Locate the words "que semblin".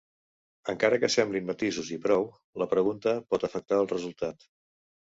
1.03-1.45